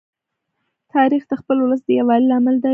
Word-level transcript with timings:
تاریخ 0.93 1.23
د 1.27 1.33
خپل 1.41 1.57
ولس 1.59 1.81
د 1.85 1.89
یووالي 1.99 2.27
لامل 2.29 2.55
دی. 2.63 2.69